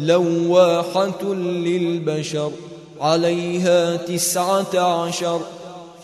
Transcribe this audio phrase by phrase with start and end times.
[0.00, 2.52] لواحة للبشر
[3.00, 5.40] عليها تسعة عشر.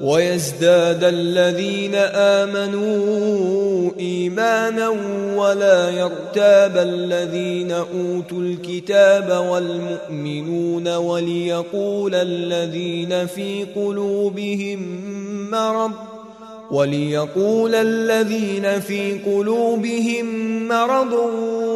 [0.00, 4.88] ويزداد الذين آمنوا إيمانا
[5.36, 14.80] ولا يرتاب الذين أوتوا الكتاب والمؤمنون وليقول الذين في قلوبهم
[15.50, 15.92] مرض
[16.70, 20.26] وليقول الذين في قلوبهم
[20.68, 21.12] مرض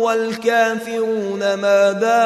[0.02, 2.22] والكافرون ماذا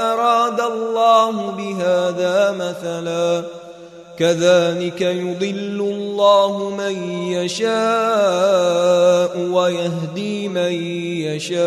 [0.00, 3.60] أراد الله بهذا مثلاً
[4.20, 7.70] كذلك يضل الله من يشاء
[9.38, 10.72] ويهدي من
[11.24, 11.60] يشاء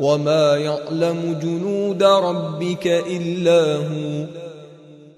[0.00, 4.24] وما يعلم جنود ربك إلا هو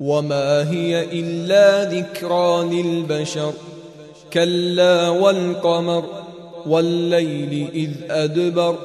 [0.01, 3.53] وما هي إلا ذكرى للبشر
[4.33, 6.05] كلا والقمر
[6.67, 8.77] والليل إذ أدبر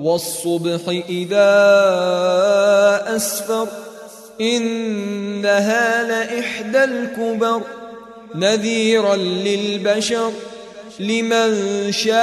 [0.00, 1.46] والصبح إذا
[3.16, 3.68] أسفر
[4.40, 7.62] إنها لإحدى الكبر
[8.34, 10.32] نذيرا للبشر.
[11.00, 11.52] لمن
[11.92, 12.20] شاء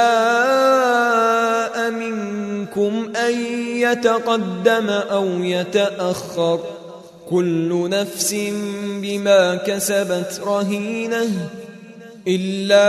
[1.92, 3.34] منكم أن
[3.78, 6.60] يتقدم أو يتأخر.
[7.30, 8.36] كل نفس
[9.02, 11.50] بما كسبت رهينة
[12.28, 12.86] إلا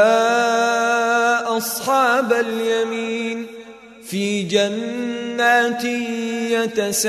[1.56, 3.46] أصحاب اليمين.
[4.08, 5.84] في جنات
[6.50, 7.08] يتساءلون.